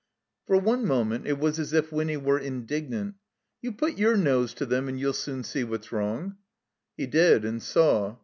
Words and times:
For 0.47 0.57
one 0.57 0.83
moment 0.87 1.27
it 1.27 1.37
was 1.37 1.59
as 1.59 1.73
if 1.73 1.91
Winny 1.91 2.17
were 2.17 2.39
indignant. 2.39 3.17
"You 3.61 3.71
put 3.71 3.99
your 3.99 4.17
nose 4.17 4.55
to 4.55 4.65
them 4.65 4.87
and 4.89 4.99
you'll 4.99 5.13
soon 5.13 5.43
see 5.43 5.63
what's 5.63 5.91
wrong." 5.91 6.37
He 6.97 7.05
did 7.05 7.45
and 7.45 7.61
saw. 7.61 8.17